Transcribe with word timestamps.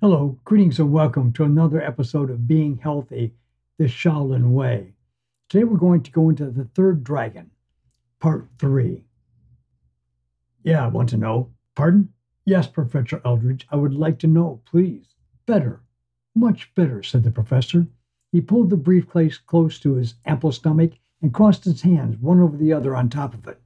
Hello, 0.00 0.38
greetings 0.44 0.78
and 0.78 0.92
welcome 0.92 1.32
to 1.32 1.42
another 1.42 1.82
episode 1.82 2.30
of 2.30 2.46
Being 2.46 2.76
Healthy 2.76 3.34
the 3.78 3.86
Shaolin 3.86 4.52
Way. 4.52 4.92
Today 5.48 5.64
we're 5.64 5.76
going 5.76 6.04
to 6.04 6.12
go 6.12 6.28
into 6.28 6.52
the 6.52 6.66
third 6.66 7.02
dragon, 7.02 7.50
part 8.20 8.46
three. 8.60 9.06
Yeah, 10.62 10.84
I 10.84 10.86
want 10.86 11.08
to 11.08 11.16
know. 11.16 11.50
Pardon? 11.74 12.12
Yes, 12.44 12.68
Professor 12.68 13.20
Eldridge, 13.24 13.66
I 13.72 13.74
would 13.74 13.92
like 13.92 14.20
to 14.20 14.28
know, 14.28 14.60
please. 14.66 15.16
Better. 15.46 15.80
Much 16.32 16.72
better, 16.76 17.02
said 17.02 17.24
the 17.24 17.32
professor. 17.32 17.88
He 18.30 18.40
pulled 18.40 18.70
the 18.70 18.76
briefcase 18.76 19.36
close 19.36 19.80
to 19.80 19.94
his 19.94 20.14
ample 20.24 20.52
stomach 20.52 20.92
and 21.20 21.34
crossed 21.34 21.64
his 21.64 21.82
hands 21.82 22.16
one 22.18 22.38
over 22.38 22.56
the 22.56 22.72
other 22.72 22.94
on 22.94 23.10
top 23.10 23.34
of 23.34 23.48
it. 23.48 23.60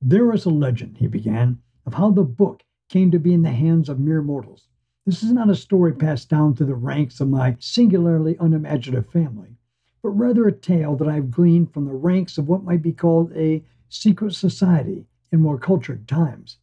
There 0.00 0.32
is 0.32 0.44
a 0.44 0.50
legend, 0.50 0.98
he 0.98 1.08
began, 1.08 1.60
of 1.84 1.94
how 1.94 2.12
the 2.12 2.22
book 2.22 2.62
came 2.88 3.10
to 3.10 3.18
be 3.18 3.34
in 3.34 3.42
the 3.42 3.50
hands 3.50 3.88
of 3.88 3.98
mere 3.98 4.22
mortals. 4.22 4.68
This 5.06 5.22
is 5.22 5.30
not 5.30 5.48
a 5.48 5.54
story 5.54 5.92
passed 5.92 6.28
down 6.28 6.56
through 6.56 6.66
the 6.66 6.74
ranks 6.74 7.20
of 7.20 7.28
my 7.28 7.56
singularly 7.60 8.36
unimaginative 8.40 9.08
family, 9.08 9.56
but 10.02 10.08
rather 10.08 10.48
a 10.48 10.52
tale 10.52 10.96
that 10.96 11.06
I 11.06 11.14
have 11.14 11.30
gleaned 11.30 11.72
from 11.72 11.84
the 11.84 11.94
ranks 11.94 12.38
of 12.38 12.48
what 12.48 12.64
might 12.64 12.82
be 12.82 12.92
called 12.92 13.32
a 13.36 13.62
secret 13.88 14.34
society 14.34 15.06
in 15.30 15.40
more 15.40 15.58
cultured 15.58 16.08
times. 16.08 16.58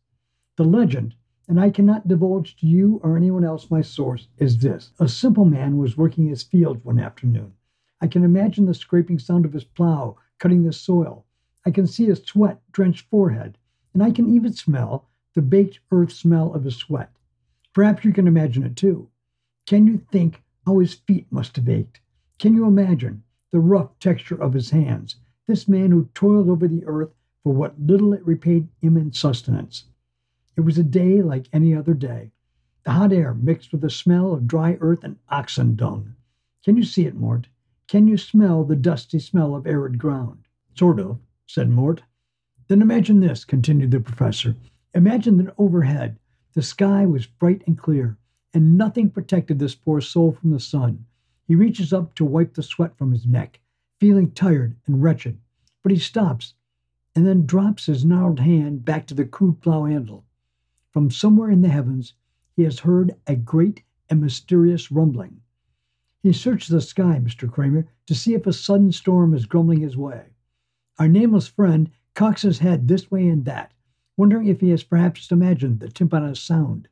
The 0.57 0.65
legend, 0.65 1.15
and 1.47 1.57
I 1.57 1.69
cannot 1.69 2.09
divulge 2.09 2.57
to 2.57 2.67
you 2.67 2.99
or 3.01 3.15
anyone 3.15 3.45
else 3.45 3.71
my 3.71 3.79
source, 3.79 4.27
is 4.37 4.57
this. 4.57 4.91
A 4.99 5.07
simple 5.07 5.45
man 5.45 5.77
was 5.77 5.95
working 5.95 6.27
his 6.27 6.43
fields 6.43 6.83
one 6.83 6.99
afternoon. 6.99 7.53
I 8.01 8.07
can 8.07 8.25
imagine 8.25 8.65
the 8.65 8.73
scraping 8.73 9.19
sound 9.19 9.45
of 9.45 9.53
his 9.53 9.63
plow 9.63 10.17
cutting 10.39 10.63
the 10.63 10.73
soil. 10.73 11.25
I 11.65 11.71
can 11.71 11.87
see 11.87 12.07
his 12.07 12.21
sweat 12.21 12.61
drenched 12.73 13.07
forehead, 13.07 13.57
and 13.93 14.03
I 14.03 14.11
can 14.11 14.29
even 14.35 14.51
smell 14.51 15.07
the 15.33 15.41
baked 15.41 15.79
earth 15.91 16.11
smell 16.11 16.53
of 16.53 16.65
his 16.65 16.75
sweat. 16.75 17.09
Perhaps 17.73 18.05
you 18.05 18.13
can 18.13 18.27
imagine 18.27 18.63
it 18.63 18.75
too. 18.75 19.09
Can 19.65 19.87
you 19.87 19.97
think 19.97 20.43
how 20.65 20.79
his 20.79 20.93
feet 20.93 21.25
must 21.31 21.55
have 21.55 21.67
ached? 21.67 21.99
Can 22.37 22.53
you 22.53 22.65
imagine 22.65 23.23
the 23.51 23.59
rough 23.59 23.97
texture 23.99 24.39
of 24.41 24.53
his 24.53 24.69
hands? 24.69 25.15
This 25.47 25.67
man 25.67 25.91
who 25.91 26.09
toiled 26.13 26.49
over 26.49 26.67
the 26.67 26.85
earth 26.85 27.13
for 27.43 27.53
what 27.53 27.79
little 27.79 28.13
it 28.13 28.25
repaid 28.25 28.67
him 28.81 28.95
in 28.95 29.11
sustenance. 29.11 29.85
It 30.55 30.61
was 30.61 30.77
a 30.77 30.83
day 30.83 31.21
like 31.21 31.49
any 31.51 31.73
other 31.73 31.93
day. 31.93 32.31
The 32.83 32.91
hot 32.91 33.11
air 33.11 33.33
mixed 33.33 33.71
with 33.71 33.81
the 33.81 33.89
smell 33.89 34.33
of 34.33 34.47
dry 34.47 34.77
earth 34.79 35.03
and 35.03 35.17
oxen 35.29 35.75
dung. 35.75 36.15
Can 36.63 36.77
you 36.77 36.83
see 36.83 37.05
it, 37.05 37.15
Mort? 37.15 37.47
Can 37.87 38.07
you 38.07 38.17
smell 38.17 38.63
the 38.63 38.75
dusty 38.75 39.19
smell 39.19 39.55
of 39.55 39.65
arid 39.65 39.97
ground? 39.97 40.45
Sort 40.75 40.99
of, 40.99 41.19
said 41.47 41.69
Mort. 41.69 42.03
Then 42.67 42.81
imagine 42.81 43.19
this, 43.19 43.45
continued 43.45 43.91
the 43.91 43.99
professor. 43.99 44.55
Imagine 44.93 45.37
that 45.37 45.55
overhead 45.57 46.17
the 46.53 46.61
sky 46.61 47.05
was 47.05 47.25
bright 47.25 47.63
and 47.65 47.77
clear, 47.77 48.17
and 48.53 48.77
nothing 48.77 49.09
protected 49.09 49.59
this 49.59 49.75
poor 49.75 49.99
soul 49.99 50.31
from 50.31 50.51
the 50.51 50.59
sun. 50.59 51.05
He 51.45 51.55
reaches 51.55 51.91
up 51.91 52.13
to 52.15 52.25
wipe 52.25 52.53
the 52.53 52.63
sweat 52.63 52.95
from 52.95 53.11
his 53.11 53.25
neck, 53.25 53.59
feeling 53.99 54.31
tired 54.31 54.75
and 54.85 55.01
wretched, 55.01 55.39
but 55.81 55.91
he 55.91 55.97
stops 55.97 56.53
and 57.15 57.25
then 57.25 57.45
drops 57.45 57.87
his 57.87 58.05
gnarled 58.05 58.39
hand 58.39 58.85
back 58.85 59.07
to 59.07 59.13
the 59.13 59.25
crude 59.25 59.61
plow 59.61 59.85
handle. 59.85 60.25
From 60.91 61.09
somewhere 61.09 61.49
in 61.49 61.61
the 61.61 61.69
heavens, 61.69 62.13
he 62.55 62.63
has 62.63 62.79
heard 62.79 63.15
a 63.27 63.35
great 63.35 63.83
and 64.09 64.21
mysterious 64.21 64.91
rumbling. 64.91 65.41
He 66.21 66.33
searches 66.33 66.69
the 66.69 66.81
sky, 66.81 67.19
Mr. 67.21 67.51
Kramer, 67.51 67.87
to 68.05 68.15
see 68.15 68.33
if 68.33 68.45
a 68.45 68.53
sudden 68.53 68.91
storm 68.91 69.33
is 69.33 69.45
grumbling 69.45 69.81
his 69.81 69.97
way. 69.97 70.27
Our 70.99 71.07
nameless 71.07 71.47
friend 71.47 71.89
cocks 72.13 72.43
his 72.43 72.59
head 72.59 72.87
this 72.87 73.09
way 73.09 73.27
and 73.27 73.43
that, 73.45 73.73
wondering 74.17 74.47
if 74.47 74.61
he 74.61 74.69
has 74.69 74.83
perhaps 74.83 75.31
imagined 75.31 75.79
the 75.79 75.89
tympanous 75.89 76.39
sound. 76.39 76.87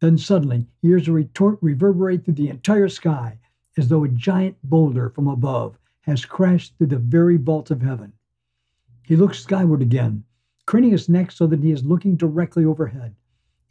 Then 0.00 0.18
suddenly 0.18 0.66
he 0.80 0.88
hears 0.88 1.08
a 1.08 1.12
retort 1.12 1.58
reverberate 1.60 2.24
through 2.24 2.34
the 2.34 2.48
entire 2.48 2.88
sky, 2.88 3.38
as 3.76 3.88
though 3.88 4.04
a 4.04 4.08
giant 4.08 4.56
boulder 4.62 5.08
from 5.10 5.28
above 5.28 5.78
has 6.02 6.24
crashed 6.24 6.76
through 6.76 6.88
the 6.88 6.98
very 6.98 7.36
vault 7.36 7.70
of 7.70 7.82
heaven. 7.82 8.12
He 9.04 9.16
looks 9.16 9.40
skyward 9.40 9.82
again, 9.82 10.24
craning 10.66 10.90
his 10.90 11.08
neck 11.08 11.32
so 11.32 11.46
that 11.46 11.62
he 11.62 11.70
is 11.70 11.84
looking 11.84 12.16
directly 12.16 12.64
overhead, 12.64 13.14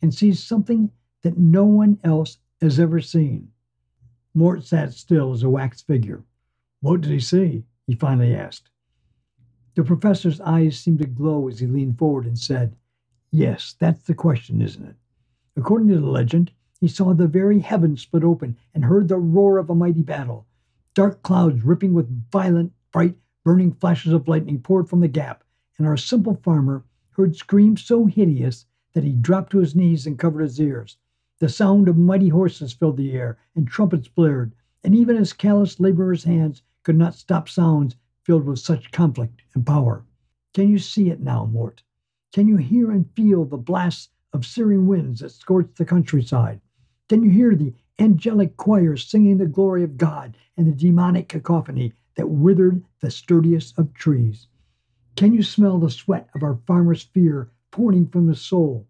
and 0.01 0.13
sees 0.13 0.43
something 0.43 0.91
that 1.21 1.37
no 1.37 1.65
one 1.65 1.99
else 2.03 2.39
has 2.61 2.79
ever 2.79 2.99
seen. 2.99 3.51
Mort 4.33 4.63
sat 4.63 4.93
still 4.93 5.33
as 5.33 5.43
a 5.43 5.49
wax 5.49 5.81
figure. 5.81 6.23
What 6.79 7.01
did 7.01 7.11
he 7.11 7.19
see? 7.19 7.65
he 7.85 7.95
finally 7.95 8.33
asked. 8.33 8.69
The 9.75 9.83
professor's 9.83 10.41
eyes 10.41 10.79
seemed 10.79 10.99
to 10.99 11.07
glow 11.07 11.47
as 11.47 11.59
he 11.59 11.67
leaned 11.67 11.97
forward 11.97 12.25
and 12.25 12.37
said, 12.37 12.75
Yes, 13.33 13.75
that's 13.79 14.03
the 14.03 14.13
question, 14.13 14.61
isn't 14.61 14.85
it? 14.85 14.95
According 15.55 15.87
to 15.87 15.99
the 15.99 16.05
legend, 16.05 16.51
he 16.81 16.89
saw 16.89 17.13
the 17.13 17.27
very 17.27 17.59
heavens 17.59 18.01
split 18.01 18.25
open 18.25 18.57
and 18.73 18.83
heard 18.83 19.07
the 19.07 19.17
roar 19.17 19.57
of 19.57 19.69
a 19.69 19.75
mighty 19.75 20.01
battle. 20.03 20.47
Dark 20.93 21.23
clouds 21.23 21.63
ripping 21.63 21.93
with 21.93 22.29
violent, 22.29 22.73
bright, 22.91 23.17
burning 23.45 23.71
flashes 23.71 24.11
of 24.11 24.27
lightning 24.27 24.59
poured 24.59 24.89
from 24.89 24.99
the 24.99 25.07
gap, 25.07 25.45
and 25.77 25.87
our 25.87 25.95
simple 25.95 26.35
farmer 26.35 26.83
heard 27.11 27.37
screams 27.37 27.81
so 27.81 28.05
hideous 28.05 28.65
that 28.91 29.05
he 29.05 29.13
dropped 29.13 29.51
to 29.51 29.59
his 29.59 29.77
knees 29.77 30.05
and 30.05 30.19
covered 30.19 30.41
his 30.41 30.59
ears. 30.59 30.97
The 31.39 31.47
sound 31.47 31.87
of 31.87 31.97
mighty 31.97 32.27
horses 32.27 32.73
filled 32.73 32.97
the 32.97 33.13
air, 33.13 33.37
and 33.55 33.65
trumpets 33.65 34.09
blared, 34.09 34.53
and 34.83 34.93
even 34.93 35.15
his 35.15 35.31
callous 35.31 35.79
laborer's 35.79 36.25
hands 36.25 36.63
could 36.83 36.97
not 36.97 37.15
stop 37.15 37.47
sounds 37.47 37.95
filled 38.23 38.43
with 38.43 38.59
such 38.59 38.91
conflict 38.91 39.41
and 39.53 39.65
power. 39.65 40.03
Can 40.53 40.67
you 40.67 40.79
see 40.79 41.09
it 41.09 41.21
now, 41.21 41.45
Mort? 41.45 41.81
Can 42.31 42.47
you 42.47 42.55
hear 42.55 42.91
and 42.91 43.11
feel 43.11 43.43
the 43.43 43.57
blasts 43.57 44.09
of 44.31 44.45
searing 44.45 44.87
winds 44.87 45.19
that 45.19 45.31
scorch 45.31 45.69
the 45.75 45.83
countryside? 45.83 46.61
Can 47.09 47.23
you 47.23 47.29
hear 47.29 47.55
the 47.55 47.73
angelic 47.99 48.55
choirs 48.55 49.05
singing 49.05 49.37
the 49.37 49.47
glory 49.47 49.83
of 49.83 49.97
God 49.97 50.37
and 50.55 50.65
the 50.65 50.71
demonic 50.71 51.27
cacophony 51.27 51.91
that 52.15 52.29
withered 52.29 52.85
the 53.01 53.11
sturdiest 53.11 53.77
of 53.77 53.93
trees? 53.93 54.47
Can 55.17 55.33
you 55.33 55.43
smell 55.43 55.77
the 55.77 55.89
sweat 55.89 56.29
of 56.33 56.41
our 56.41 56.55
farmer's 56.65 57.03
fear 57.03 57.51
pouring 57.69 58.07
from 58.07 58.29
his 58.29 58.39
soul? 58.39 58.87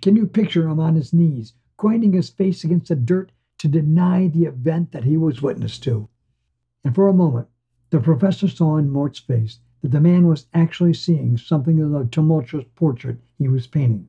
Can 0.00 0.14
you 0.14 0.28
picture 0.28 0.68
him 0.68 0.78
on 0.78 0.94
his 0.94 1.12
knees, 1.12 1.52
grinding 1.76 2.12
his 2.12 2.30
face 2.30 2.62
against 2.62 2.88
the 2.88 2.94
dirt 2.94 3.32
to 3.58 3.66
deny 3.66 4.28
the 4.28 4.44
event 4.44 4.92
that 4.92 5.02
he 5.02 5.16
was 5.16 5.42
witness 5.42 5.80
to? 5.80 6.08
And 6.84 6.94
for 6.94 7.08
a 7.08 7.12
moment, 7.12 7.48
the 7.90 7.98
professor 7.98 8.46
saw 8.46 8.76
in 8.76 8.88
Mort's 8.88 9.18
face 9.18 9.58
that 9.84 9.90
the 9.90 10.00
man 10.00 10.26
was 10.26 10.46
actually 10.54 10.94
seeing 10.94 11.36
something 11.36 11.78
of 11.78 11.90
the 11.90 12.06
tumultuous 12.06 12.64
portrait 12.74 13.18
he 13.36 13.48
was 13.48 13.66
painting. 13.66 14.08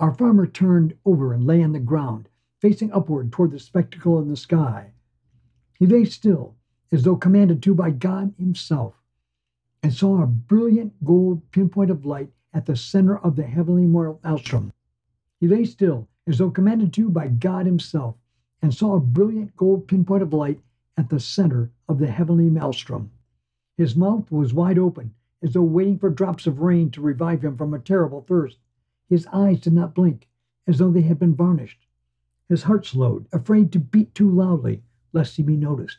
Our 0.00 0.14
farmer 0.14 0.46
turned 0.46 0.94
over 1.04 1.34
and 1.34 1.44
lay 1.44 1.62
on 1.62 1.72
the 1.72 1.80
ground, 1.80 2.30
facing 2.62 2.90
upward 2.92 3.30
toward 3.30 3.50
the 3.50 3.58
spectacle 3.58 4.18
in 4.18 4.28
the 4.28 4.38
sky. 4.38 4.92
He 5.78 5.86
lay 5.86 6.06
still, 6.06 6.54
as 6.90 7.02
though 7.02 7.16
commanded 7.16 7.62
to 7.64 7.74
by 7.74 7.90
God 7.90 8.32
Himself, 8.38 8.94
and 9.82 9.92
saw 9.92 10.22
a 10.22 10.26
brilliant 10.26 11.04
gold 11.04 11.42
pinpoint 11.50 11.90
of 11.90 12.06
light 12.06 12.32
at 12.54 12.64
the 12.64 12.74
center 12.74 13.18
of 13.18 13.36
the 13.36 13.42
heavenly 13.42 13.84
maelstrom. 13.84 14.72
He 15.38 15.46
lay 15.46 15.66
still, 15.66 16.08
as 16.26 16.38
though 16.38 16.50
commanded 16.50 16.94
to 16.94 17.10
by 17.10 17.28
God 17.28 17.66
Himself, 17.66 18.16
and 18.62 18.72
saw 18.72 18.94
a 18.94 19.00
brilliant 19.00 19.56
gold 19.56 19.88
pinpoint 19.88 20.22
of 20.22 20.32
light 20.32 20.62
at 20.96 21.10
the 21.10 21.20
center 21.20 21.70
of 21.86 21.98
the 21.98 22.10
heavenly 22.10 22.48
maelstrom. 22.48 23.10
His 23.76 23.94
mouth 23.94 24.32
was 24.32 24.54
wide 24.54 24.78
open, 24.78 25.12
as 25.42 25.52
though 25.52 25.62
waiting 25.62 25.98
for 25.98 26.08
drops 26.08 26.46
of 26.46 26.60
rain 26.60 26.90
to 26.92 27.02
revive 27.02 27.44
him 27.44 27.58
from 27.58 27.74
a 27.74 27.78
terrible 27.78 28.22
thirst. 28.22 28.58
His 29.06 29.26
eyes 29.34 29.60
did 29.60 29.74
not 29.74 29.94
blink, 29.94 30.30
as 30.66 30.78
though 30.78 30.90
they 30.90 31.02
had 31.02 31.18
been 31.18 31.34
varnished. 31.34 31.86
His 32.48 32.62
heart 32.62 32.86
slowed, 32.86 33.26
afraid 33.32 33.72
to 33.72 33.78
beat 33.78 34.14
too 34.14 34.30
loudly, 34.30 34.82
lest 35.12 35.36
he 35.36 35.42
be 35.42 35.58
noticed. 35.58 35.98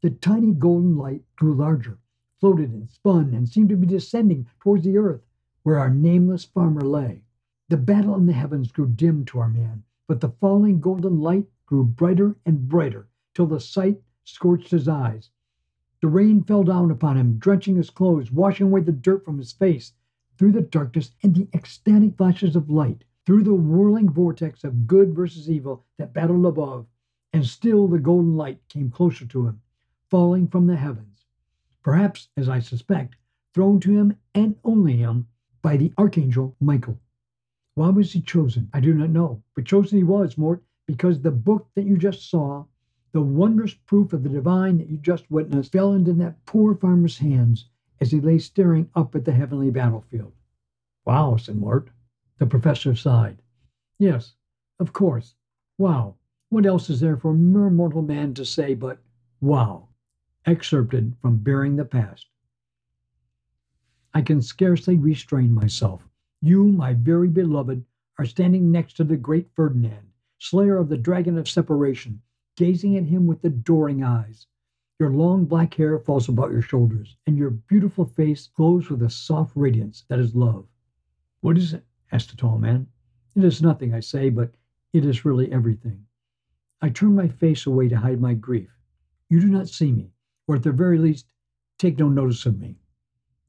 The 0.00 0.08
tiny 0.08 0.54
golden 0.54 0.96
light 0.96 1.22
grew 1.36 1.52
larger, 1.52 1.98
floated 2.40 2.70
and 2.72 2.88
spun, 2.88 3.34
and 3.34 3.46
seemed 3.46 3.68
to 3.68 3.76
be 3.76 3.86
descending 3.86 4.46
towards 4.58 4.84
the 4.84 4.96
earth, 4.96 5.26
where 5.64 5.78
our 5.78 5.90
nameless 5.92 6.46
farmer 6.46 6.80
lay. 6.80 7.24
The 7.68 7.76
battle 7.76 8.14
in 8.14 8.24
the 8.24 8.32
heavens 8.32 8.72
grew 8.72 8.86
dim 8.86 9.26
to 9.26 9.38
our 9.40 9.50
man, 9.50 9.84
but 10.06 10.22
the 10.22 10.30
falling 10.30 10.80
golden 10.80 11.20
light 11.20 11.50
grew 11.66 11.84
brighter 11.84 12.36
and 12.46 12.66
brighter, 12.70 13.06
till 13.34 13.46
the 13.46 13.60
sight 13.60 14.02
scorched 14.24 14.70
his 14.70 14.88
eyes. 14.88 15.28
The 16.00 16.08
rain 16.08 16.44
fell 16.44 16.62
down 16.62 16.92
upon 16.92 17.16
him, 17.16 17.38
drenching 17.38 17.74
his 17.74 17.90
clothes, 17.90 18.30
washing 18.30 18.68
away 18.68 18.82
the 18.82 18.92
dirt 18.92 19.24
from 19.24 19.38
his 19.38 19.52
face. 19.52 19.94
Through 20.36 20.52
the 20.52 20.62
darkness 20.62 21.10
and 21.24 21.34
the 21.34 21.48
ecstatic 21.52 22.16
flashes 22.16 22.54
of 22.54 22.70
light, 22.70 23.02
through 23.26 23.42
the 23.42 23.54
whirling 23.54 24.08
vortex 24.08 24.62
of 24.62 24.86
good 24.86 25.12
versus 25.12 25.50
evil 25.50 25.84
that 25.96 26.12
battled 26.12 26.46
above, 26.46 26.86
and 27.32 27.44
still 27.44 27.88
the 27.88 27.98
golden 27.98 28.36
light 28.36 28.60
came 28.68 28.90
closer 28.90 29.26
to 29.26 29.48
him, 29.48 29.60
falling 30.08 30.46
from 30.46 30.66
the 30.66 30.76
heavens. 30.76 31.26
Perhaps, 31.82 32.28
as 32.36 32.48
I 32.48 32.60
suspect, 32.60 33.16
thrown 33.52 33.80
to 33.80 33.90
him 33.90 34.14
and 34.34 34.56
only 34.62 34.96
him 34.96 35.26
by 35.62 35.76
the 35.76 35.92
archangel 35.98 36.54
Michael. 36.60 37.00
Why 37.74 37.88
was 37.88 38.12
he 38.12 38.20
chosen? 38.20 38.70
I 38.72 38.78
do 38.78 38.94
not 38.94 39.10
know, 39.10 39.42
but 39.56 39.64
chosen 39.64 39.98
he 39.98 40.04
was, 40.04 40.38
Mort, 40.38 40.62
because 40.86 41.20
the 41.20 41.32
book 41.32 41.68
that 41.74 41.86
you 41.86 41.98
just 41.98 42.30
saw 42.30 42.66
the 43.18 43.22
wondrous 43.22 43.74
proof 43.74 44.12
of 44.12 44.22
the 44.22 44.28
divine 44.28 44.78
that 44.78 44.88
you 44.88 44.96
just 44.96 45.28
witnessed 45.28 45.72
fell 45.72 45.92
into 45.92 46.12
that 46.12 46.46
poor 46.46 46.72
farmer's 46.76 47.18
hands 47.18 47.64
as 48.00 48.12
he 48.12 48.20
lay 48.20 48.38
staring 48.38 48.88
up 48.94 49.12
at 49.16 49.24
the 49.24 49.32
heavenly 49.32 49.72
battlefield. 49.72 50.32
Wow, 51.04 51.36
said 51.36 51.56
Mort. 51.56 51.90
The 52.38 52.46
professor 52.46 52.94
sighed. 52.94 53.42
Yes, 53.98 54.34
of 54.78 54.92
course. 54.92 55.34
Wow. 55.78 56.14
What 56.50 56.64
else 56.64 56.88
is 56.90 57.00
there 57.00 57.16
for 57.16 57.34
mere 57.34 57.70
mortal 57.70 58.02
man 58.02 58.34
to 58.34 58.44
say 58.44 58.74
but, 58.74 59.00
wow? 59.40 59.88
Excerpted 60.46 61.16
from 61.20 61.38
Bearing 61.38 61.74
the 61.74 61.84
Past. 61.84 62.28
I 64.14 64.22
can 64.22 64.40
scarcely 64.40 64.96
restrain 64.96 65.52
myself. 65.52 66.06
You, 66.40 66.66
my 66.66 66.94
very 66.94 67.26
beloved, 67.26 67.84
are 68.16 68.26
standing 68.26 68.70
next 68.70 68.92
to 68.92 69.02
the 69.02 69.16
great 69.16 69.48
Ferdinand, 69.56 70.06
slayer 70.38 70.76
of 70.76 70.88
the 70.88 70.96
dragon 70.96 71.36
of 71.36 71.48
separation, 71.48 72.22
gazing 72.58 72.96
at 72.96 73.04
him 73.04 73.24
with 73.24 73.44
adoring 73.44 74.02
eyes. 74.02 74.48
Your 74.98 75.10
long 75.10 75.44
black 75.44 75.74
hair 75.74 75.96
falls 75.96 76.28
about 76.28 76.50
your 76.50 76.60
shoulders, 76.60 77.16
and 77.24 77.38
your 77.38 77.50
beautiful 77.50 78.04
face 78.04 78.48
glows 78.48 78.90
with 78.90 79.00
a 79.00 79.08
soft 79.08 79.52
radiance 79.54 80.04
that 80.08 80.18
is 80.18 80.34
love. 80.34 80.66
What 81.40 81.56
is 81.56 81.72
it? 81.72 81.86
asked 82.10 82.32
the 82.32 82.36
tall 82.36 82.58
man. 82.58 82.88
It 83.36 83.44
is 83.44 83.62
nothing, 83.62 83.94
I 83.94 84.00
say, 84.00 84.28
but 84.28 84.56
it 84.92 85.04
is 85.04 85.24
really 85.24 85.52
everything. 85.52 86.04
I 86.82 86.88
turn 86.88 87.14
my 87.14 87.28
face 87.28 87.64
away 87.64 87.86
to 87.90 87.96
hide 87.96 88.20
my 88.20 88.34
grief. 88.34 88.76
You 89.30 89.40
do 89.40 89.46
not 89.46 89.68
see 89.68 89.92
me, 89.92 90.10
or 90.48 90.56
at 90.56 90.64
the 90.64 90.72
very 90.72 90.98
least, 90.98 91.32
take 91.78 91.96
no 91.96 92.08
notice 92.08 92.44
of 92.44 92.58
me. 92.58 92.80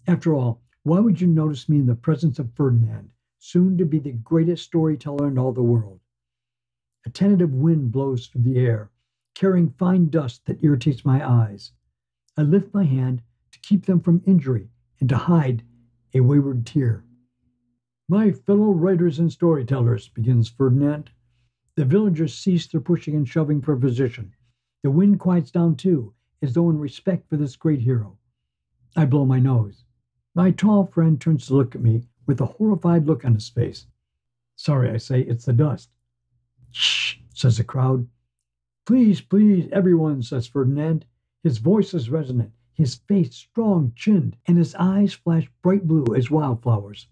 After 0.05 0.35
all, 0.35 0.61
why 0.83 0.99
would 0.99 1.19
you 1.19 1.25
notice 1.25 1.67
me 1.67 1.79
in 1.79 1.87
the 1.87 1.95
presence 1.95 2.37
of 2.37 2.53
Ferdinand, 2.53 3.09
soon 3.39 3.75
to 3.79 3.85
be 3.87 3.97
the 3.97 4.11
greatest 4.11 4.65
storyteller 4.65 5.27
in 5.27 5.39
all 5.39 5.51
the 5.51 5.63
world? 5.63 5.99
A 7.07 7.09
tentative 7.09 7.55
wind 7.55 7.91
blows 7.91 8.27
through 8.27 8.43
the 8.43 8.59
air, 8.59 8.91
carrying 9.39 9.69
fine 9.69 10.09
dust 10.09 10.45
that 10.45 10.61
irritates 10.61 11.05
my 11.05 11.25
eyes. 11.25 11.71
I 12.35 12.41
lift 12.41 12.73
my 12.73 12.83
hand 12.83 13.21
to 13.53 13.59
keep 13.59 13.85
them 13.85 14.01
from 14.01 14.21
injury 14.25 14.67
and 14.99 15.07
to 15.07 15.15
hide 15.15 15.63
a 16.13 16.19
wayward 16.19 16.65
tear. 16.65 17.05
My 18.09 18.33
fellow 18.33 18.71
writers 18.71 19.17
and 19.17 19.31
storytellers, 19.31 20.09
begins 20.09 20.49
Ferdinand. 20.49 21.11
The 21.75 21.85
villagers 21.85 22.33
cease 22.33 22.67
their 22.67 22.81
pushing 22.81 23.15
and 23.15 23.25
shoving 23.25 23.61
for 23.61 23.77
position. 23.77 24.33
The 24.83 24.91
wind 24.91 25.21
quiets 25.21 25.51
down 25.51 25.77
too, 25.77 26.13
as 26.41 26.53
though 26.53 26.69
in 26.69 26.77
respect 26.77 27.29
for 27.29 27.37
this 27.37 27.55
great 27.55 27.79
hero. 27.79 28.17
I 28.97 29.05
blow 29.05 29.25
my 29.25 29.39
nose. 29.39 29.85
My 30.35 30.51
tall 30.51 30.85
friend 30.85 31.19
turns 31.19 31.47
to 31.47 31.53
look 31.53 31.75
at 31.75 31.81
me 31.81 32.03
with 32.25 32.41
a 32.41 32.45
horrified 32.45 33.05
look 33.05 33.23
on 33.23 33.35
his 33.35 33.47
face. 33.47 33.87
Sorry, 34.57 34.89
I 34.89 34.97
say, 34.97 35.21
it's 35.21 35.45
the 35.45 35.53
dust. 35.53 35.91
Shh, 36.71 37.15
says 37.33 37.55
the 37.55 37.63
crowd. 37.63 38.05
Please, 38.89 39.21
please, 39.21 39.69
everyone, 39.71 40.23
says 40.23 40.47
Ferdinand. 40.47 41.05
His 41.43 41.59
voice 41.59 41.93
is 41.93 42.09
resonant, 42.09 42.53
his 42.73 42.95
face 42.95 43.35
strong 43.35 43.93
chinned, 43.95 44.35
and 44.47 44.57
his 44.57 44.73
eyes 44.79 45.13
flash 45.13 45.47
bright 45.61 45.87
blue 45.87 46.15
as 46.15 46.31
wildflowers. 46.31 47.07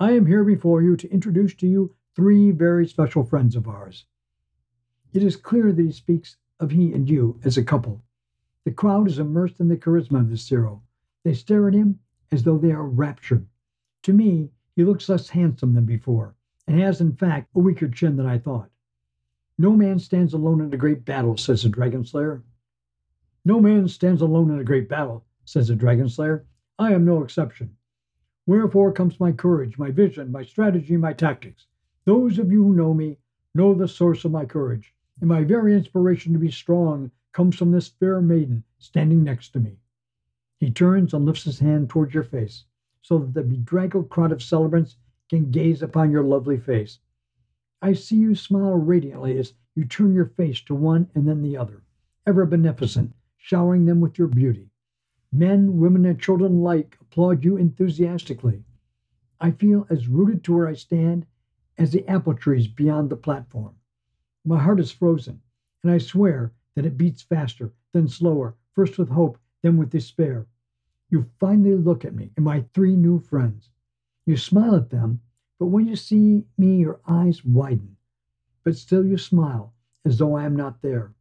I 0.00 0.10
am 0.14 0.26
here 0.26 0.42
before 0.42 0.82
you 0.82 0.96
to 0.96 1.12
introduce 1.12 1.54
to 1.58 1.68
you 1.68 1.94
three 2.16 2.50
very 2.50 2.88
special 2.88 3.22
friends 3.22 3.54
of 3.54 3.68
ours. 3.68 4.04
It 5.12 5.22
is 5.22 5.36
clear 5.36 5.72
that 5.72 5.80
he 5.80 5.92
speaks 5.92 6.38
of 6.58 6.72
he 6.72 6.92
and 6.92 7.08
you 7.08 7.38
as 7.44 7.56
a 7.56 7.62
couple. 7.62 8.02
The 8.64 8.72
crowd 8.72 9.06
is 9.06 9.20
immersed 9.20 9.60
in 9.60 9.68
the 9.68 9.76
charisma 9.76 10.18
of 10.18 10.28
this 10.28 10.48
hero. 10.48 10.82
They 11.22 11.34
stare 11.34 11.68
at 11.68 11.74
him 11.74 12.00
as 12.32 12.42
though 12.42 12.58
they 12.58 12.72
are 12.72 12.84
raptured. 12.84 13.46
To 14.02 14.12
me, 14.12 14.50
he 14.74 14.82
looks 14.82 15.08
less 15.08 15.28
handsome 15.28 15.74
than 15.74 15.84
before, 15.84 16.34
and 16.66 16.80
has, 16.80 17.00
in 17.00 17.14
fact, 17.14 17.50
a 17.54 17.60
weaker 17.60 17.86
chin 17.86 18.16
than 18.16 18.26
I 18.26 18.38
thought. 18.38 18.72
No 19.60 19.76
man 19.76 19.98
stands 19.98 20.32
alone 20.32 20.62
in 20.62 20.72
a 20.72 20.78
great 20.78 21.04
battle, 21.04 21.36
says 21.36 21.64
the 21.64 21.68
dragon 21.68 22.02
slayer. 22.02 22.42
No 23.44 23.60
man 23.60 23.88
stands 23.88 24.22
alone 24.22 24.50
in 24.50 24.58
a 24.58 24.64
great 24.64 24.88
battle, 24.88 25.26
says 25.44 25.68
the 25.68 25.76
dragon 25.76 26.08
slayer. 26.08 26.46
I 26.78 26.94
am 26.94 27.04
no 27.04 27.22
exception. 27.22 27.76
Wherefore 28.46 28.90
comes 28.90 29.20
my 29.20 29.32
courage, 29.32 29.76
my 29.76 29.90
vision, 29.90 30.32
my 30.32 30.44
strategy, 30.44 30.96
my 30.96 31.12
tactics. 31.12 31.66
Those 32.06 32.38
of 32.38 32.50
you 32.50 32.64
who 32.64 32.72
know 32.72 32.94
me 32.94 33.18
know 33.54 33.74
the 33.74 33.86
source 33.86 34.24
of 34.24 34.32
my 34.32 34.46
courage, 34.46 34.94
and 35.20 35.28
my 35.28 35.44
very 35.44 35.74
inspiration 35.74 36.32
to 36.32 36.38
be 36.38 36.50
strong 36.50 37.10
comes 37.32 37.54
from 37.54 37.70
this 37.70 37.88
fair 37.88 38.22
maiden 38.22 38.64
standing 38.78 39.22
next 39.22 39.50
to 39.50 39.60
me. 39.60 39.76
He 40.58 40.70
turns 40.70 41.12
and 41.12 41.26
lifts 41.26 41.44
his 41.44 41.58
hand 41.58 41.90
towards 41.90 42.14
your 42.14 42.24
face, 42.24 42.64
so 43.02 43.18
that 43.18 43.34
the 43.34 43.42
bedraggled 43.42 44.08
crowd 44.08 44.32
of 44.32 44.42
celebrants 44.42 44.96
can 45.28 45.50
gaze 45.50 45.82
upon 45.82 46.10
your 46.10 46.24
lovely 46.24 46.56
face. 46.56 46.98
I 47.82 47.94
see 47.94 48.16
you 48.16 48.34
smile 48.34 48.74
radiantly 48.74 49.38
as 49.38 49.54
you 49.74 49.86
turn 49.86 50.12
your 50.12 50.26
face 50.26 50.60
to 50.62 50.74
one 50.74 51.08
and 51.14 51.26
then 51.26 51.40
the 51.40 51.56
other, 51.56 51.82
ever 52.26 52.44
beneficent, 52.44 53.14
showering 53.38 53.86
them 53.86 54.00
with 54.00 54.18
your 54.18 54.28
beauty. 54.28 54.70
Men, 55.32 55.78
women, 55.78 56.04
and 56.04 56.20
children 56.20 56.56
alike 56.56 56.98
applaud 57.00 57.42
you 57.42 57.56
enthusiastically. 57.56 58.64
I 59.40 59.52
feel 59.52 59.86
as 59.88 60.08
rooted 60.08 60.44
to 60.44 60.54
where 60.54 60.68
I 60.68 60.74
stand 60.74 61.24
as 61.78 61.92
the 61.92 62.06
apple 62.06 62.34
trees 62.34 62.68
beyond 62.68 63.08
the 63.08 63.16
platform. 63.16 63.76
My 64.44 64.58
heart 64.58 64.80
is 64.80 64.90
frozen, 64.90 65.40
and 65.82 65.90
I 65.90 65.96
swear 65.96 66.52
that 66.74 66.84
it 66.84 66.98
beats 66.98 67.22
faster, 67.22 67.72
then 67.92 68.08
slower, 68.08 68.56
first 68.72 68.98
with 68.98 69.08
hope, 69.08 69.38
then 69.62 69.78
with 69.78 69.88
despair. 69.88 70.46
You 71.08 71.22
finally 71.38 71.76
look 71.76 72.04
at 72.04 72.14
me 72.14 72.30
and 72.36 72.44
my 72.44 72.60
three 72.74 72.94
new 72.94 73.18
friends. 73.18 73.70
You 74.26 74.36
smile 74.36 74.74
at 74.74 74.90
them, 74.90 75.20
but 75.60 75.66
when 75.66 75.86
you 75.86 75.94
see 75.94 76.46
me, 76.56 76.78
your 76.78 77.00
eyes 77.06 77.44
widen. 77.44 77.98
But 78.64 78.76
still 78.76 79.04
you 79.04 79.18
smile, 79.18 79.74
as 80.06 80.16
though 80.16 80.34
I 80.34 80.44
am 80.44 80.56
not 80.56 80.80
there. 80.80 81.14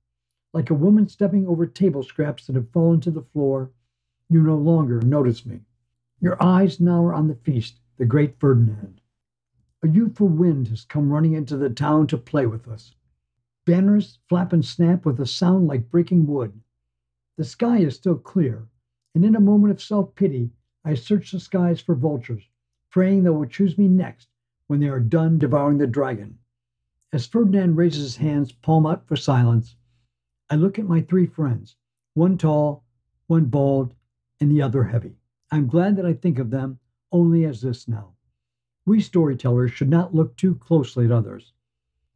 Like 0.54 0.70
a 0.70 0.76
woman 0.76 1.10
stepping 1.10 1.46
over 1.46 1.68
table 1.68 2.04
scraps 2.04 2.48
that 2.48 2.56
have 2.56 2.72
fallen 2.72 3.02
to 3.02 3.12
the 3.12 3.22
floor, 3.22 3.70
you 4.30 4.42
no 4.42 4.56
longer 4.58 5.02
notice 5.02 5.46
me. 5.46 5.66
Your 6.22 6.42
eyes 6.42 6.80
now 6.80 7.04
are 7.04 7.14
on 7.14 7.28
the 7.28 7.36
feast, 7.36 7.82
the 7.98 8.06
great 8.06 8.40
Ferdinand. 8.40 9.02
A 9.84 9.90
youthful 9.90 10.30
wind 10.30 10.70
has 10.70 10.86
come 10.86 11.12
running 11.12 11.34
into 11.34 11.58
the 11.58 11.70
town 11.70 12.08
to 12.08 12.18
play 12.18 12.46
with 12.46 12.66
us. 12.68 12.96
Banners 13.66 14.20
flap 14.30 14.54
and 14.54 14.64
snap 14.64 15.06
with 15.06 15.20
a 15.20 15.26
sound 15.26 15.68
like 15.68 15.92
breaking 15.92 16.26
wood. 16.28 16.62
The 17.36 17.44
sky 17.44 17.80
is 17.80 17.96
still 17.96 18.18
clear, 18.18 18.70
and 19.14 19.26
in 19.26 19.36
a 19.36 19.42
moment 19.42 19.72
of 19.72 19.82
self 19.82 20.16
pity, 20.16 20.52
I 20.86 20.94
search 20.94 21.34
the 21.34 21.42
skies 21.42 21.82
for 21.82 21.94
vultures, 21.94 22.49
praying 22.90 23.24
they 23.24 23.30
will 23.30 23.46
choose 23.46 23.78
me 23.78 23.88
next 23.88 24.28
when 24.68 24.80
they 24.80 24.88
are 24.88 25.00
done 25.00 25.38
devouring 25.38 25.78
the 25.78 25.88
dragon. 25.88 26.38
As 27.12 27.26
Ferdinand 27.26 27.76
raises 27.76 28.04
his 28.04 28.16
hands, 28.18 28.52
palm 28.52 28.86
out 28.86 29.08
for 29.08 29.16
silence, 29.16 29.76
I 30.50 30.56
look 30.56 30.78
at 30.80 30.88
my 30.88 31.02
three 31.02 31.26
friends, 31.26 31.76
one 32.14 32.38
tall, 32.38 32.84
one 33.28 33.46
bald, 33.46 33.94
and 34.40 34.52
the 34.52 34.62
other 34.62 34.84
heavy. 34.84 35.18
I'm 35.52 35.68
glad 35.68 35.96
that 35.96 36.06
I 36.06 36.14
think 36.14 36.40
of 36.40 36.50
them 36.50 36.80
only 37.12 37.46
as 37.46 37.62
this 37.62 37.88
now. 37.88 38.14
We 38.86 39.02
storytellers 39.02 39.72
should 39.72 39.90
not 39.90 40.16
look 40.16 40.36
too 40.36 40.56
closely 40.56 41.06
at 41.06 41.12
others. 41.12 41.54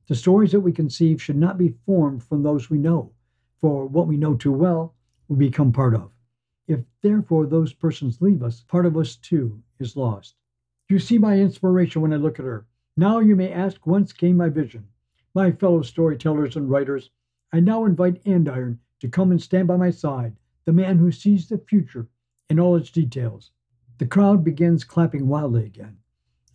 The 0.07 0.15
stories 0.15 0.51
that 0.51 0.59
we 0.59 0.71
conceive 0.71 1.21
should 1.21 1.37
not 1.37 1.57
be 1.57 1.75
formed 1.85 2.23
from 2.23 2.43
those 2.43 2.69
we 2.69 2.77
know, 2.77 3.11
for 3.57 3.85
what 3.85 4.07
we 4.07 4.17
know 4.17 4.35
too 4.35 4.51
well 4.51 4.93
we 5.27 5.35
become 5.37 5.71
part 5.71 5.95
of. 5.95 6.11
If 6.67 6.83
therefore 7.01 7.45
those 7.45 7.73
persons 7.73 8.21
leave 8.21 8.43
us, 8.43 8.61
part 8.61 8.85
of 8.85 8.97
us 8.97 9.15
too 9.15 9.61
is 9.79 9.95
lost. 9.95 10.35
You 10.89 10.99
see 10.99 11.17
my 11.17 11.39
inspiration 11.39 12.01
when 12.01 12.13
I 12.13 12.17
look 12.17 12.39
at 12.39 12.45
her. 12.45 12.65
Now 12.97 13.19
you 13.19 13.35
may 13.35 13.51
ask 13.51 13.87
whence 13.87 14.13
came 14.13 14.37
my 14.37 14.49
vision. 14.49 14.87
My 15.33 15.51
fellow 15.51 15.81
storytellers 15.81 16.55
and 16.55 16.69
writers, 16.69 17.09
I 17.51 17.59
now 17.59 17.85
invite 17.85 18.23
Andiron 18.25 18.79
to 18.99 19.07
come 19.07 19.31
and 19.31 19.41
stand 19.41 19.67
by 19.67 19.77
my 19.77 19.89
side, 19.89 20.35
the 20.65 20.73
man 20.73 20.99
who 20.99 21.11
sees 21.11 21.47
the 21.47 21.57
future 21.57 22.07
in 22.49 22.59
all 22.59 22.75
its 22.75 22.91
details. 22.91 23.51
The 23.97 24.05
crowd 24.05 24.43
begins 24.43 24.83
clapping 24.83 25.27
wildly 25.27 25.65
again. 25.65 25.97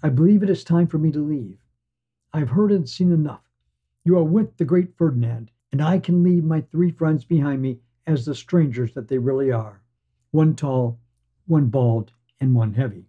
I 0.03 0.11
believe 0.11 0.43
it 0.43 0.51
is 0.51 0.63
time 0.63 0.87
for 0.87 0.99
me 0.99 1.11
to 1.13 1.19
leave. 1.19 1.59
I 2.33 2.39
have 2.39 2.51
heard 2.51 2.71
and 2.71 2.89
seen 2.89 3.11
enough. 3.11 3.43
You 4.05 4.17
are 4.19 4.25
with 4.25 4.57
the 4.57 4.65
great 4.65 4.97
Ferdinand, 4.97 5.51
and 5.73 5.83
I 5.83 5.99
can 5.99 6.23
leave 6.23 6.45
my 6.45 6.61
three 6.61 6.91
friends 6.91 7.25
behind 7.25 7.63
me 7.63 7.81
as 8.07 8.25
the 8.25 8.35
strangers 8.35 8.93
that 8.95 9.09
they 9.09 9.19
really 9.19 9.51
are 9.51 9.83
one 10.31 10.55
tall, 10.55 10.99
one 11.47 11.67
bald, 11.67 12.13
and 12.41 12.55
one 12.55 12.75
heavy. 12.75 13.07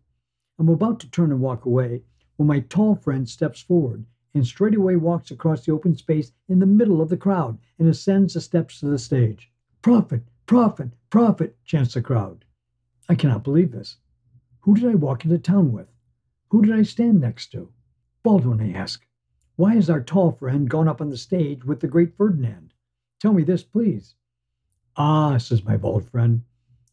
I'm 0.59 0.67
about 0.67 0.99
to 0.99 1.09
turn 1.09 1.31
and 1.31 1.39
walk 1.39 1.63
away 1.63 2.03
when 2.35 2.47
my 2.47 2.59
tall 2.59 2.93
friend 2.93 3.27
steps 3.27 3.61
forward 3.61 4.05
and 4.33 4.45
straightway 4.45 4.95
walks 4.95 5.31
across 5.31 5.65
the 5.65 5.71
open 5.71 5.95
space 5.95 6.33
in 6.49 6.59
the 6.59 6.65
middle 6.65 7.01
of 7.01 7.07
the 7.07 7.17
crowd 7.17 7.57
and 7.79 7.87
ascends 7.87 8.33
the 8.33 8.41
steps 8.41 8.81
to 8.81 8.87
the 8.87 8.99
stage. 8.99 9.49
Prophet, 9.81 10.21
prophet, 10.45 10.89
prophet, 11.09 11.55
chants 11.63 11.93
the 11.93 12.01
crowd. 12.01 12.43
I 13.07 13.15
cannot 13.15 13.45
believe 13.45 13.71
this. 13.71 13.97
Who 14.61 14.75
did 14.75 14.85
I 14.85 14.95
walk 14.95 15.23
into 15.23 15.37
town 15.37 15.71
with? 15.71 15.87
Who 16.49 16.61
did 16.61 16.75
I 16.75 16.83
stand 16.83 17.21
next 17.21 17.53
to? 17.53 17.71
Baldwin, 18.21 18.59
I 18.59 18.77
ask. 18.77 19.05
Why 19.55 19.75
has 19.75 19.89
our 19.89 20.01
tall 20.01 20.33
friend 20.33 20.69
gone 20.69 20.89
up 20.89 20.99
on 20.99 21.09
the 21.09 21.17
stage 21.17 21.63
with 21.63 21.79
the 21.79 21.87
great 21.87 22.17
Ferdinand? 22.17 22.73
Tell 23.21 23.31
me 23.31 23.43
this, 23.43 23.63
please. 23.63 24.15
Ah, 24.97 25.37
says 25.37 25.63
my 25.63 25.77
bald 25.77 26.09
friend, 26.09 26.43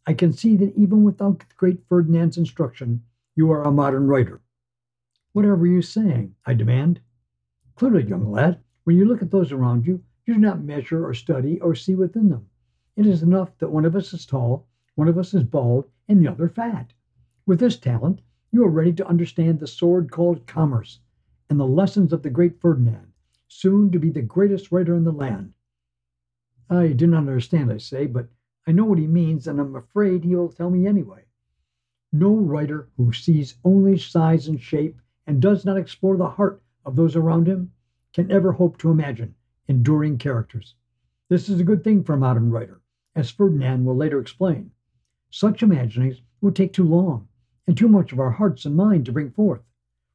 I 0.06 0.14
can 0.14 0.32
see 0.32 0.56
that 0.56 0.76
even 0.76 1.02
without 1.02 1.40
the 1.40 1.46
great 1.56 1.80
Ferdinand's 1.88 2.38
instruction, 2.38 3.02
you 3.36 3.52
are 3.52 3.64
a 3.64 3.72
modern 3.72 4.08
writer. 4.08 4.42
Whatever 5.34 5.66
you 5.66 5.78
are 5.78 5.82
saying? 5.82 6.34
I 6.46 6.54
demand. 6.54 7.00
Clearly, 7.76 8.04
young 8.04 8.30
lad, 8.30 8.60
when 8.84 8.96
you 8.96 9.06
look 9.06 9.22
at 9.22 9.32
those 9.32 9.52
around 9.52 9.86
you, 9.86 10.02
you 10.26 10.34
do 10.34 10.40
not 10.40 10.62
measure 10.64 11.06
or 11.06 11.14
study 11.14 11.60
or 11.60 11.74
see 11.74 11.96
within 11.96 12.30
them. 12.30 12.48
It 12.96 13.06
is 13.06 13.22
enough 13.22 13.58
that 13.58 13.70
one 13.72 13.86
of 13.86 13.96
us 13.96 14.14
is 14.14 14.26
tall, 14.26 14.66
one 14.96 15.08
of 15.08 15.18
us 15.18 15.34
is 15.34 15.44
bald, 15.44 15.88
and 16.08 16.20
the 16.20 16.28
other 16.30 16.48
fat. 16.48 16.94
With 17.46 17.60
this 17.60 17.78
talent, 17.78 18.22
you 18.52 18.64
are 18.64 18.70
ready 18.70 18.94
to 18.94 19.08
understand 19.08 19.60
the 19.60 19.68
sword 19.68 20.10
called 20.12 20.46
commerce 20.46 21.00
and 21.50 21.60
the 21.60 21.66
lessons 21.66 22.12
of 22.12 22.22
the 22.22 22.30
great 22.30 22.60
Ferdinand. 22.60 23.12
soon 23.48 23.92
to 23.92 24.00
be 24.00 24.10
the 24.10 24.22
greatest 24.22 24.72
writer 24.72 24.94
in 24.96 25.04
the 25.04 25.12
land. 25.12 25.54
I 26.70 26.88
do 26.88 27.06
not 27.06 27.18
understand, 27.18 27.72
I 27.72 27.78
say, 27.78 28.06
but 28.06 28.28
I 28.66 28.72
know 28.72 28.86
what 28.86 28.98
he 28.98 29.08
means, 29.08 29.46
and 29.48 29.60
I'm 29.60 29.76
afraid 29.76 30.24
he 30.24 30.36
will 30.36 30.50
tell 30.50 30.70
me 30.70 30.86
anyway. 30.88 31.25
No 32.12 32.34
writer 32.36 32.88
who 32.96 33.12
sees 33.12 33.58
only 33.64 33.98
size 33.98 34.48
and 34.48 34.60
shape 34.60 35.00
and 35.26 35.42
does 35.42 35.64
not 35.64 35.76
explore 35.76 36.16
the 36.16 36.30
heart 36.30 36.62
of 36.84 36.96
those 36.96 37.16
around 37.16 37.48
him 37.48 37.72
can 38.12 38.30
ever 38.30 38.52
hope 38.52 38.78
to 38.78 38.90
imagine 38.90 39.34
enduring 39.68 40.16
characters. 40.16 40.74
This 41.28 41.48
is 41.48 41.60
a 41.60 41.64
good 41.64 41.82
thing 41.82 42.04
for 42.04 42.14
a 42.14 42.18
modern 42.18 42.50
writer, 42.50 42.80
as 43.14 43.30
Ferdinand 43.30 43.84
will 43.84 43.96
later 43.96 44.20
explain. 44.20 44.70
Such 45.30 45.62
imaginings 45.62 46.22
would 46.40 46.54
take 46.54 46.72
too 46.72 46.84
long 46.84 47.28
and 47.66 47.76
too 47.76 47.88
much 47.88 48.12
of 48.12 48.20
our 48.20 48.30
hearts 48.30 48.64
and 48.64 48.76
mind 48.76 49.06
to 49.06 49.12
bring 49.12 49.30
forth. 49.30 49.62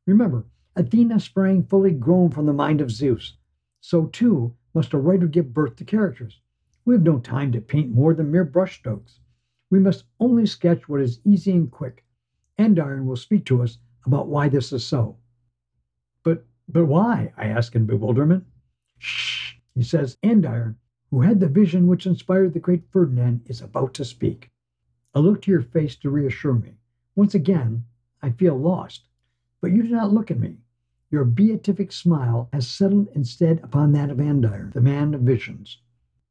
Remember, 0.07 0.45
Athena 0.75 1.19
sprang 1.19 1.63
fully 1.63 1.91
grown 1.91 2.31
from 2.31 2.45
the 2.45 2.53
mind 2.53 2.81
of 2.81 2.91
Zeus. 2.91 3.37
So, 3.81 4.05
too, 4.05 4.55
must 4.73 4.93
a 4.93 4.97
writer 4.97 5.27
give 5.27 5.53
birth 5.53 5.75
to 5.75 5.85
characters. 5.85 6.39
We 6.85 6.95
have 6.95 7.03
no 7.03 7.19
time 7.19 7.51
to 7.51 7.61
paint 7.61 7.91
more 7.91 8.13
than 8.13 8.31
mere 8.31 8.45
brushstrokes. 8.45 9.19
We 9.71 9.79
must 9.79 10.03
only 10.19 10.45
sketch 10.45 10.89
what 10.89 10.99
is 10.99 11.21
easy 11.23 11.53
and 11.53 11.71
quick. 11.71 12.03
Andiron 12.59 13.05
will 13.05 13.15
speak 13.15 13.45
to 13.45 13.63
us 13.63 13.77
about 14.05 14.27
why 14.27 14.49
this 14.49 14.73
is 14.73 14.85
so. 14.85 15.15
But 16.23 16.45
but 16.67 16.85
why? 16.85 17.31
I 17.37 17.45
ask 17.45 17.73
in 17.73 17.85
bewilderment. 17.85 18.43
Shh, 18.97 19.55
he 19.73 19.81
says, 19.81 20.17
Andiron, 20.23 20.75
who 21.09 21.21
had 21.21 21.39
the 21.39 21.47
vision 21.47 21.87
which 21.87 22.05
inspired 22.05 22.53
the 22.53 22.59
great 22.59 22.83
Ferdinand, 22.91 23.43
is 23.45 23.61
about 23.61 23.93
to 23.93 24.05
speak. 24.05 24.51
I 25.15 25.19
look 25.19 25.41
to 25.43 25.51
your 25.51 25.61
face 25.61 25.95
to 25.97 26.09
reassure 26.09 26.53
me. 26.53 26.75
Once 27.15 27.33
again, 27.33 27.85
I 28.21 28.31
feel 28.31 28.57
lost. 28.57 29.07
But 29.61 29.71
you 29.71 29.83
do 29.83 29.89
not 29.89 30.13
look 30.13 30.29
at 30.29 30.39
me. 30.39 30.57
Your 31.09 31.23
beatific 31.23 31.93
smile 31.93 32.49
has 32.51 32.67
settled 32.67 33.07
instead 33.15 33.61
upon 33.63 33.93
that 33.93 34.09
of 34.09 34.17
Andiron, 34.17 34.73
the 34.73 34.81
man 34.81 35.13
of 35.13 35.21
visions. 35.21 35.79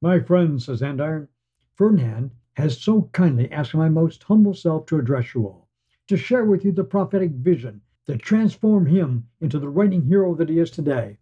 My 0.02 0.20
friend, 0.20 0.60
says 0.60 0.82
Andiron, 0.82 1.28
Ferdinand 1.74 2.32
has 2.54 2.78
so 2.78 3.02
kindly 3.12 3.50
asked 3.52 3.74
my 3.74 3.88
most 3.88 4.24
humble 4.24 4.54
self 4.54 4.84
to 4.86 4.98
address 4.98 5.34
you 5.34 5.46
all, 5.46 5.68
to 6.08 6.16
share 6.16 6.44
with 6.44 6.64
you 6.64 6.72
the 6.72 6.84
prophetic 6.84 7.30
vision 7.30 7.80
that 8.06 8.20
transformed 8.20 8.88
him 8.88 9.28
into 9.40 9.58
the 9.58 9.68
writing 9.68 10.02
hero 10.02 10.34
that 10.34 10.48
he 10.48 10.58
is 10.58 10.70
today. 10.70 11.18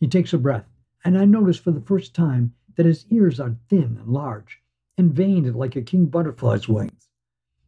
He 0.00 0.08
takes 0.08 0.32
a 0.32 0.38
breath, 0.38 0.68
and 1.04 1.16
I 1.16 1.24
notice 1.24 1.56
for 1.56 1.70
the 1.70 1.80
first 1.80 2.14
time 2.14 2.52
that 2.74 2.86
his 2.86 3.06
ears 3.10 3.38
are 3.38 3.56
thin 3.68 3.96
and 3.98 4.08
large, 4.08 4.60
and 4.98 5.14
veined 5.14 5.54
like 5.54 5.76
a 5.76 5.82
king 5.82 6.06
butterfly's 6.06 6.68
wings. 6.68 7.10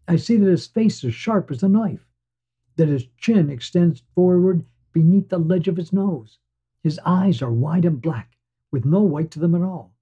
I 0.09 0.17
see 0.17 0.37
that 0.37 0.51
his 0.51 0.67
face 0.67 1.05
is 1.05 1.15
sharp 1.15 1.51
as 1.51 1.63
a 1.63 1.69
knife, 1.69 2.07
that 2.77 2.89
his 2.89 3.07
chin 3.17 3.49
extends 3.49 4.03
forward 4.15 4.65
beneath 4.93 5.29
the 5.29 5.39
ledge 5.39 5.69
of 5.69 5.77
his 5.77 5.93
nose. 5.93 6.39
His 6.83 6.99
eyes 7.05 7.43
are 7.43 7.53
wide 7.53 7.85
and 7.85 8.03
black, 8.03 8.37
with 8.71 8.85
no 8.85 9.03
white 9.03 9.31
to 9.33 9.39
them 9.39 9.55
at 9.55 9.63
all 9.63 9.93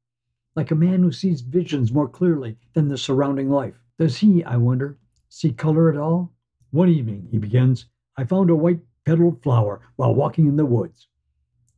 like 0.56 0.70
a 0.70 0.74
man 0.74 1.02
who 1.02 1.12
sees 1.12 1.42
visions 1.42 1.92
more 1.92 2.08
clearly 2.08 2.56
than 2.72 2.88
the 2.88 2.96
surrounding 2.96 3.50
life. 3.50 3.74
Does 3.98 4.16
he, 4.16 4.42
I 4.42 4.56
wonder, 4.56 4.98
see 5.28 5.52
color 5.52 5.90
at 5.90 5.98
all? 5.98 6.32
One 6.70 6.88
evening, 6.88 7.28
he 7.30 7.36
begins, 7.36 7.86
I 8.16 8.24
found 8.24 8.48
a 8.48 8.56
white 8.56 8.80
petaled 9.04 9.42
flower 9.42 9.80
while 9.96 10.14
walking 10.14 10.46
in 10.46 10.56
the 10.56 10.64
woods. 10.64 11.08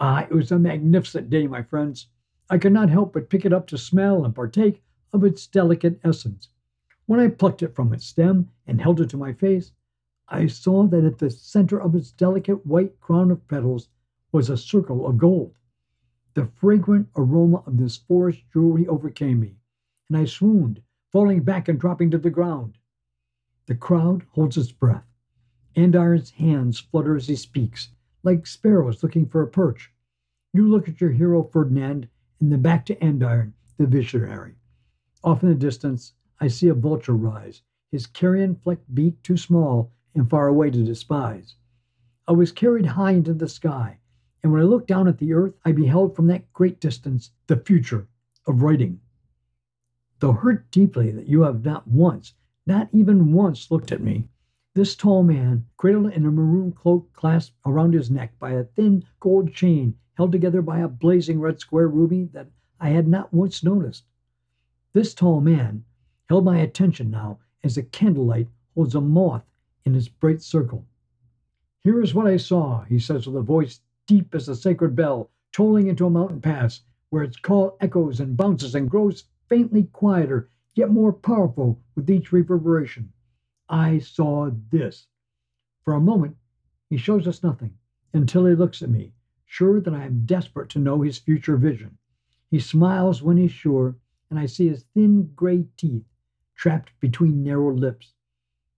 Ah, 0.00 0.20
it 0.20 0.30
was 0.30 0.52
a 0.52 0.58
magnificent 0.60 1.28
day, 1.28 1.48
my 1.48 1.62
friends. 1.62 2.06
I 2.48 2.58
could 2.58 2.72
not 2.72 2.88
help 2.88 3.12
but 3.12 3.28
pick 3.28 3.44
it 3.44 3.52
up 3.52 3.66
to 3.66 3.76
smell 3.76 4.24
and 4.24 4.34
partake 4.34 4.80
of 5.12 5.24
its 5.24 5.46
delicate 5.48 5.98
essence. 6.04 6.48
When 7.06 7.18
I 7.18 7.28
plucked 7.28 7.64
it 7.64 7.74
from 7.74 7.92
its 7.92 8.06
stem 8.06 8.48
and 8.66 8.80
held 8.80 9.00
it 9.00 9.10
to 9.10 9.16
my 9.16 9.32
face, 9.32 9.72
I 10.28 10.46
saw 10.46 10.86
that 10.86 11.04
at 11.04 11.18
the 11.18 11.30
center 11.30 11.80
of 11.80 11.96
its 11.96 12.12
delicate 12.12 12.64
white 12.64 13.00
crown 13.00 13.32
of 13.32 13.48
petals 13.48 13.88
was 14.30 14.48
a 14.48 14.56
circle 14.56 15.06
of 15.06 15.18
gold. 15.18 15.54
The 16.38 16.46
fragrant 16.46 17.08
aroma 17.16 17.64
of 17.66 17.78
this 17.78 17.96
forest 17.96 18.44
jewelry 18.52 18.86
overcame 18.86 19.40
me, 19.40 19.56
and 20.08 20.16
I 20.16 20.24
swooned, 20.24 20.80
falling 21.10 21.42
back 21.42 21.66
and 21.66 21.80
dropping 21.80 22.12
to 22.12 22.18
the 22.18 22.30
ground. 22.30 22.78
The 23.66 23.74
crowd 23.74 24.22
holds 24.30 24.56
its 24.56 24.70
breath. 24.70 25.12
Andiron's 25.74 26.30
hands 26.30 26.78
flutter 26.78 27.16
as 27.16 27.26
he 27.26 27.34
speaks, 27.34 27.90
like 28.22 28.46
sparrows 28.46 29.02
looking 29.02 29.26
for 29.26 29.42
a 29.42 29.48
perch. 29.48 29.92
You 30.52 30.68
look 30.68 30.88
at 30.88 31.00
your 31.00 31.10
hero 31.10 31.42
Ferdinand, 31.42 32.08
and 32.38 32.52
then 32.52 32.62
back 32.62 32.86
to 32.86 32.94
Andiron, 33.04 33.54
the 33.76 33.88
visionary. 33.88 34.54
Off 35.24 35.42
in 35.42 35.48
the 35.48 35.56
distance, 35.56 36.12
I 36.38 36.46
see 36.46 36.68
a 36.68 36.74
vulture 36.74 37.16
rise, 37.16 37.62
his 37.90 38.06
carrion 38.06 38.54
flecked 38.54 38.94
beak 38.94 39.20
too 39.24 39.38
small 39.38 39.90
and 40.14 40.30
far 40.30 40.46
away 40.46 40.70
to 40.70 40.84
despise. 40.84 41.56
I 42.28 42.32
was 42.34 42.52
carried 42.52 42.86
high 42.86 43.14
into 43.14 43.34
the 43.34 43.48
sky, 43.48 43.98
and 44.42 44.52
when 44.52 44.60
I 44.60 44.64
looked 44.64 44.86
down 44.86 45.08
at 45.08 45.18
the 45.18 45.32
earth, 45.32 45.54
I 45.64 45.72
beheld 45.72 46.14
from 46.14 46.26
that 46.28 46.52
great 46.52 46.80
distance 46.80 47.32
the 47.46 47.56
future 47.56 48.06
of 48.46 48.62
writing. 48.62 49.00
Though 50.20 50.32
hurt 50.32 50.70
deeply 50.70 51.10
that 51.10 51.28
you 51.28 51.42
have 51.42 51.64
not 51.64 51.88
once, 51.88 52.34
not 52.66 52.88
even 52.92 53.32
once, 53.32 53.70
looked 53.70 53.92
at 53.92 54.02
me, 54.02 54.28
this 54.74 54.94
tall 54.94 55.22
man, 55.22 55.66
cradled 55.76 56.12
in 56.12 56.24
a 56.24 56.30
maroon 56.30 56.70
cloak 56.70 57.12
clasped 57.12 57.56
around 57.66 57.94
his 57.94 58.10
neck 58.10 58.38
by 58.38 58.52
a 58.52 58.64
thin 58.64 59.04
gold 59.18 59.52
chain 59.52 59.96
held 60.14 60.30
together 60.30 60.62
by 60.62 60.80
a 60.80 60.88
blazing 60.88 61.40
red 61.40 61.58
square 61.58 61.88
ruby 61.88 62.24
that 62.32 62.48
I 62.78 62.90
had 62.90 63.08
not 63.08 63.32
once 63.32 63.64
noticed. 63.64 64.04
This 64.92 65.14
tall 65.14 65.40
man 65.40 65.84
held 66.28 66.44
my 66.44 66.58
attention 66.58 67.10
now 67.10 67.38
as 67.64 67.76
a 67.76 67.82
candlelight 67.82 68.48
holds 68.74 68.94
a 68.94 69.00
moth 69.00 69.44
in 69.84 69.94
its 69.94 70.08
bright 70.08 70.42
circle. 70.42 70.84
Here 71.82 72.00
is 72.02 72.14
what 72.14 72.26
I 72.26 72.36
saw, 72.36 72.82
he 72.82 72.98
says 72.98 73.26
with 73.26 73.36
a 73.36 73.42
voice 73.42 73.80
deep 74.08 74.34
as 74.34 74.48
a 74.48 74.56
sacred 74.56 74.96
bell, 74.96 75.30
tolling 75.52 75.86
into 75.86 76.06
a 76.06 76.10
mountain 76.10 76.40
pass, 76.40 76.80
where 77.10 77.22
its 77.22 77.36
call 77.36 77.76
echoes 77.80 78.20
and 78.20 78.38
bounces 78.38 78.74
and 78.74 78.90
grows 78.90 79.24
faintly 79.48 79.84
quieter, 79.84 80.48
yet 80.74 80.90
more 80.90 81.12
powerful 81.12 81.78
with 81.94 82.10
each 82.10 82.32
reverberation. 82.32 83.12
I 83.68 83.98
saw 83.98 84.50
this. 84.70 85.06
For 85.82 85.92
a 85.92 86.00
moment, 86.00 86.36
he 86.88 86.96
shows 86.96 87.28
us 87.28 87.42
nothing 87.42 87.76
until 88.14 88.46
he 88.46 88.54
looks 88.54 88.82
at 88.82 88.88
me, 88.88 89.12
sure 89.44 89.78
that 89.78 89.92
I 89.92 90.04
am 90.04 90.24
desperate 90.24 90.70
to 90.70 90.78
know 90.78 91.02
his 91.02 91.18
future 91.18 91.58
vision. 91.58 91.98
He 92.50 92.60
smiles 92.60 93.22
when 93.22 93.36
he's 93.36 93.52
sure, 93.52 93.94
and 94.30 94.38
I 94.38 94.46
see 94.46 94.68
his 94.68 94.84
thin 94.94 95.32
gray 95.36 95.66
teeth 95.76 96.06
trapped 96.54 96.98
between 97.00 97.42
narrow 97.42 97.74
lips. 97.74 98.14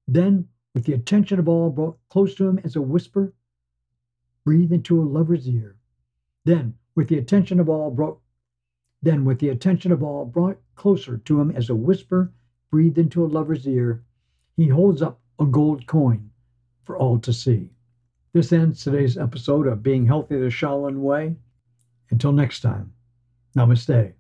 Then, 0.09 0.49
with 0.75 0.85
the 0.85 0.93
attention 0.93 1.39
of 1.39 1.49
all 1.49 1.71
brought 1.71 1.99
close 2.09 2.35
to 2.35 2.49
him 2.49 2.59
as 2.65 2.75
a 2.75 2.83
whisper, 2.83 3.33
breathe 4.51 4.73
into 4.73 5.01
a 5.01 5.05
lover's 5.05 5.47
ear. 5.47 5.77
Then, 6.45 6.75
with 6.97 7.07
the 7.07 7.19
attention 7.19 7.61
of 7.61 7.69
all 7.69 7.89
brought 7.93 8.19
then 9.01 9.25
with 9.25 9.39
the 9.39 9.51
attention 9.51 9.93
of 9.93 10.03
all 10.03 10.25
brought 10.25 10.61
closer 10.75 11.19
to 11.19 11.41
him 11.41 11.53
as 11.53 11.71
a 11.71 11.75
whisper 11.77 12.33
breathed 12.69 12.99
into 12.99 13.25
a 13.25 13.29
lover's 13.29 13.65
ear, 13.69 14.03
he 14.57 14.67
holds 14.67 15.03
up 15.03 15.21
a 15.39 15.45
gold 15.45 15.87
coin 15.87 16.33
for 16.83 16.97
all 16.97 17.21
to 17.21 17.33
see. 17.33 17.71
This 18.33 18.53
ends 18.53 18.83
today's 18.83 19.17
episode 19.17 19.69
of 19.69 19.85
Being 19.85 20.05
Healthy 20.05 20.41
the 20.41 20.47
Shaolin 20.47 20.99
Way. 20.99 21.37
Until 22.11 22.33
next 22.33 22.59
time, 22.59 22.93
namaste. 23.57 24.15